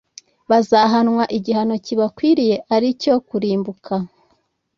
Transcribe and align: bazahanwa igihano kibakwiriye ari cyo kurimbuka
bazahanwa 0.49 1.23
igihano 1.37 1.75
kibakwiriye 1.85 2.55
ari 2.75 2.87
cyo 3.01 3.15
kurimbuka 3.27 3.93